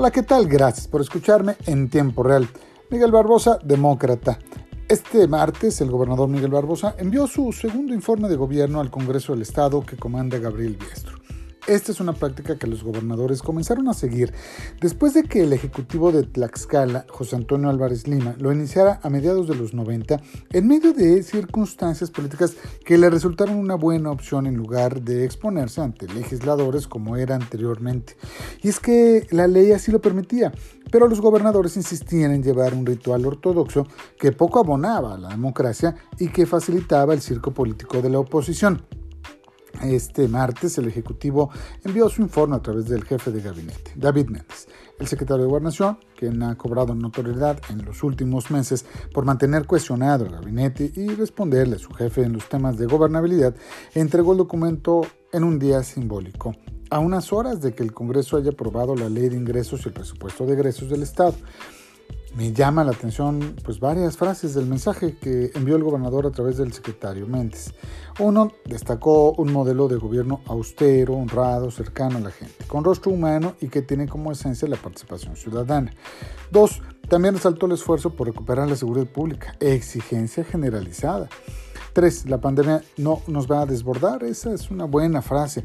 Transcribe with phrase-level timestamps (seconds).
[0.00, 0.46] Hola, ¿qué tal?
[0.46, 2.48] Gracias por escucharme en tiempo real.
[2.88, 4.38] Miguel Barbosa, demócrata.
[4.88, 9.42] Este martes, el gobernador Miguel Barbosa envió su segundo informe de gobierno al Congreso del
[9.42, 11.17] Estado que comanda Gabriel Biestro.
[11.68, 14.32] Esta es una práctica que los gobernadores comenzaron a seguir
[14.80, 19.48] después de que el ejecutivo de Tlaxcala, José Antonio Álvarez Lima, lo iniciara a mediados
[19.48, 20.18] de los 90
[20.50, 25.82] en medio de circunstancias políticas que le resultaron una buena opción en lugar de exponerse
[25.82, 28.16] ante legisladores como era anteriormente.
[28.62, 30.54] Y es que la ley así lo permitía,
[30.90, 33.86] pero los gobernadores insistían en llevar un ritual ortodoxo
[34.18, 38.87] que poco abonaba a la democracia y que facilitaba el circo político de la oposición.
[39.82, 41.50] Este martes el Ejecutivo
[41.84, 44.66] envió su informe a través del jefe de gabinete, David Méndez,
[44.98, 50.26] el secretario de Gobernación, quien ha cobrado notoriedad en los últimos meses por mantener cuestionado
[50.26, 53.54] el gabinete y responderle a su jefe en los temas de gobernabilidad,
[53.94, 56.54] entregó el documento en un día simbólico,
[56.90, 59.94] a unas horas de que el Congreso haya aprobado la Ley de Ingresos y el
[59.94, 61.34] Presupuesto de Egresos del Estado
[62.36, 66.56] me llama la atención pues varias frases del mensaje que envió el gobernador a través
[66.56, 67.72] del secretario Méndez.
[68.18, 73.54] Uno, destacó un modelo de gobierno austero, honrado, cercano a la gente, con rostro humano
[73.60, 75.92] y que tiene como esencia la participación ciudadana.
[76.50, 81.28] Dos, también resaltó el esfuerzo por recuperar la seguridad pública, exigencia generalizada.
[81.92, 85.64] Tres, la pandemia no nos va a desbordar, esa es una buena frase.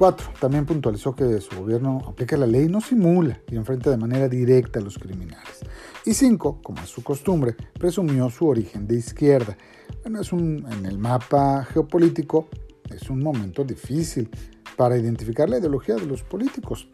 [0.00, 0.32] 4.
[0.40, 4.78] También puntualizó que su gobierno aplica la ley, no simula y enfrenta de manera directa
[4.78, 5.60] a los criminales.
[6.06, 6.60] Y 5.
[6.62, 9.58] Como es su costumbre, presumió su origen de izquierda.
[10.02, 12.48] Bueno, es un, en el mapa geopolítico
[12.88, 14.30] es un momento difícil
[14.74, 16.88] para identificar la ideología de los políticos.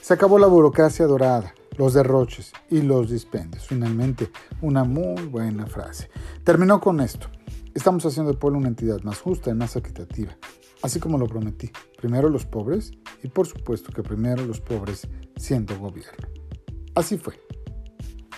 [0.00, 3.66] Se acabó la burocracia dorada, los derroches y los dispendios.
[3.66, 6.10] Finalmente, una muy buena frase.
[6.44, 7.26] Terminó con esto.
[7.74, 10.36] Estamos haciendo del pueblo una entidad más justa y más equitativa
[10.82, 11.70] así como lo prometí.
[11.96, 12.92] Primero los pobres
[13.22, 16.28] y por supuesto que primero los pobres siendo gobierno.
[16.94, 17.40] Así fue.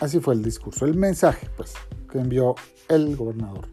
[0.01, 1.73] Así fue el discurso, el mensaje pues
[2.11, 2.55] que envió
[2.89, 3.69] el gobernador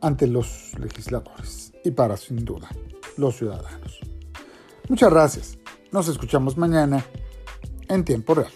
[0.00, 2.68] ante los legisladores y para sin duda
[3.16, 4.00] los ciudadanos.
[4.88, 5.58] Muchas gracias.
[5.92, 7.04] Nos escuchamos mañana
[7.88, 8.52] en tiempo real.